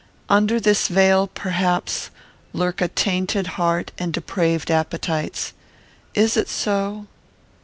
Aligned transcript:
Under 0.29 0.59
this 0.59 0.87
veil, 0.87 1.27
perhaps, 1.27 2.09
lurk 2.53 2.81
a 2.81 2.87
tainted 2.87 3.45
heart 3.45 3.91
and 3.99 4.11
depraved 4.11 4.71
appetites. 4.71 5.53
Is 6.15 6.35
it 6.35 6.49
so?" 6.49 7.05